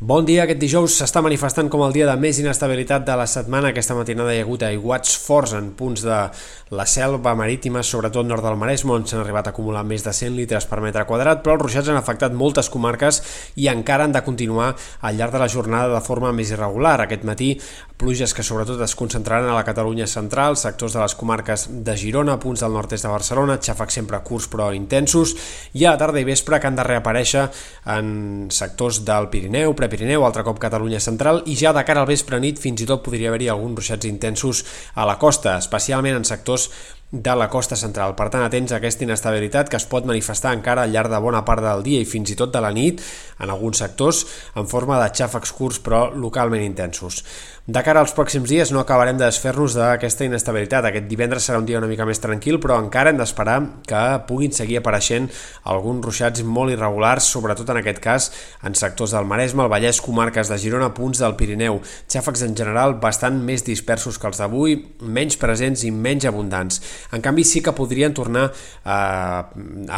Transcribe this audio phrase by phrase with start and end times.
[0.00, 0.44] Bon dia.
[0.44, 3.72] Aquest dijous s'està manifestant com el dia de més inestabilitat de la setmana.
[3.72, 6.18] Aquesta matinada hi ha hagut aiguats forts en punts de
[6.70, 10.36] la selva marítima, sobretot nord del Maresme, on s'han arribat a acumular més de 100
[10.38, 13.18] litres per metre quadrat, però els ruixats han afectat moltes comarques
[13.58, 14.68] i encara han de continuar
[15.00, 17.00] al llarg de la jornada de forma més irregular.
[17.02, 17.50] Aquest matí,
[17.98, 22.38] pluges que sobretot es concentraran a la Catalunya central, sectors de les comarques de Girona,
[22.38, 25.34] punts del nord-est de Barcelona, xàfecs sempre curts però intensos,
[25.74, 27.48] i a la tarda i vespre que han de reaparèixer
[27.98, 32.36] en sectors del Pirineu, Prepirineu, altre cop Catalunya central i ja de cara al vespre
[32.44, 34.60] nit fins i tot podria haver-hi alguns ruixats intensos
[34.92, 36.66] a la costa, especialment en sectors
[37.10, 38.12] de la costa central.
[38.18, 41.40] Per tant, atents a aquesta inestabilitat que es pot manifestar encara al llarg de bona
[41.46, 43.00] part del dia i fins i tot de la nit
[43.40, 44.26] en alguns sectors
[44.60, 47.22] en forma de xàfecs curts però localment intensos.
[47.68, 50.86] De cara als pròxims dies no acabarem de desfer-nos d'aquesta inestabilitat.
[50.88, 54.56] Aquest divendres serà un dia una mica més tranquil, però encara hem d'esperar que puguin
[54.56, 55.26] seguir apareixent
[55.68, 58.30] alguns ruixats molt irregulars, sobretot en aquest cas
[58.64, 61.82] en sectors del Maresme, el Vallès, comarques de Girona, punts del Pirineu.
[62.08, 66.80] Xàfecs en general bastant més dispersos que els d'avui, menys presents i menys abundants.
[67.12, 68.48] En canvi, sí que podrien tornar
[68.84, 68.98] a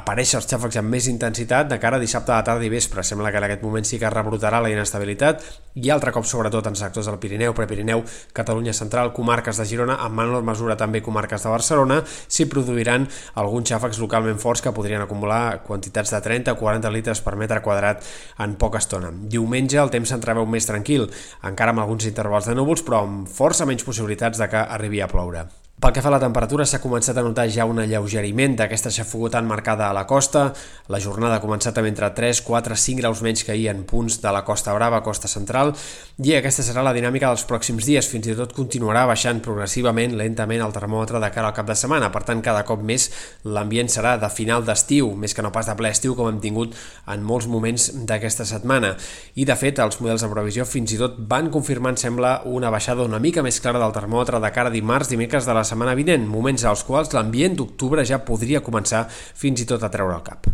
[0.00, 3.04] aparèixer els xàfecs amb més intensitat de cara a dissabte la tarda i vespre.
[3.04, 5.44] Sembla que en aquest moment sí que rebrotarà la inestabilitat
[5.78, 8.02] i altre cop, sobretot en sectors del Pirineu, Prepirineu,
[8.34, 13.06] Catalunya Central, comarques de Girona, en menor mesura també comarques de Barcelona, s'hi produiran
[13.38, 17.62] alguns xàfecs localment forts que podrien acumular quantitats de 30 o 40 litres per metre
[17.62, 18.02] quadrat
[18.42, 19.12] en poca estona.
[19.12, 21.06] Diumenge el temps s'entreveu més tranquil,
[21.46, 25.10] encara amb alguns intervals de núvols, però amb força menys possibilitats de que arribi a
[25.10, 25.46] ploure.
[25.78, 29.28] Pel que fa a la temperatura, s'ha començat a notar ja un alleugeriment d'aquesta xafogó
[29.30, 30.48] tan marcada a la costa.
[30.90, 34.16] La jornada ha començat amb entre 3, 4, 5 graus menys que ahir en punts
[34.18, 35.70] de la Costa Brava, Costa Central,
[36.18, 38.08] i aquesta serà la dinàmica dels pròxims dies.
[38.10, 42.10] Fins i tot continuarà baixant progressivament, lentament, el termòmetre de cara al cap de setmana.
[42.10, 43.06] Per tant, cada cop més
[43.46, 46.74] l'ambient serà de final d'estiu, més que no pas de ple estiu, com hem tingut
[47.06, 48.96] en molts moments d'aquesta setmana.
[49.38, 53.06] I, de fet, els models de previsió fins i tot van confirmant, sembla, una baixada
[53.06, 56.24] una mica més clara del termòmetre de cara a dimarts, dimecres de la setmana vinent,
[56.28, 60.48] moments als quals l'ambient d'octubre ja podria començar fins i tot a treure el cap.